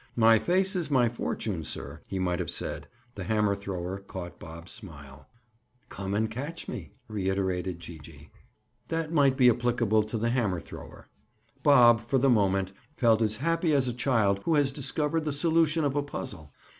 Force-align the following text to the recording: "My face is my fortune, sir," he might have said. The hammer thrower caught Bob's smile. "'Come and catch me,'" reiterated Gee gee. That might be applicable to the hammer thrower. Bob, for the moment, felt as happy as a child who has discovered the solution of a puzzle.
"My 0.15 0.39
face 0.39 0.75
is 0.75 0.89
my 0.89 1.09
fortune, 1.09 1.63
sir," 1.63 2.01
he 2.07 2.17
might 2.17 2.39
have 2.39 2.49
said. 2.49 2.87
The 3.13 3.23
hammer 3.25 3.53
thrower 3.53 3.99
caught 3.99 4.39
Bob's 4.39 4.71
smile. 4.71 5.27
"'Come 5.89 6.15
and 6.15 6.31
catch 6.31 6.67
me,'" 6.67 6.91
reiterated 7.07 7.79
Gee 7.79 7.99
gee. 7.99 8.31
That 8.87 9.11
might 9.13 9.37
be 9.37 9.47
applicable 9.47 10.01
to 10.05 10.17
the 10.17 10.31
hammer 10.31 10.59
thrower. 10.59 11.07
Bob, 11.61 11.99
for 12.01 12.17
the 12.17 12.31
moment, 12.31 12.71
felt 12.97 13.21
as 13.21 13.37
happy 13.37 13.73
as 13.75 13.87
a 13.87 13.93
child 13.93 14.39
who 14.45 14.55
has 14.55 14.71
discovered 14.71 15.23
the 15.23 15.31
solution 15.31 15.83
of 15.85 15.95
a 15.95 16.01
puzzle. 16.01 16.51